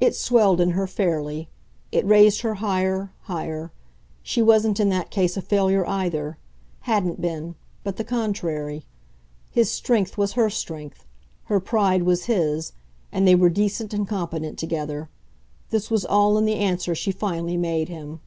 [0.00, 1.50] It swelled in her, fairly;
[1.92, 3.72] it raised her higher, higher:
[4.22, 6.38] she wasn't in that case a failure either
[6.88, 8.86] hadn't been, but the contrary;
[9.50, 11.04] his strength was her strength,
[11.52, 12.72] her pride was his,
[13.12, 15.10] and they were decent and competent together.
[15.68, 18.20] This was all in the answer she finally made him.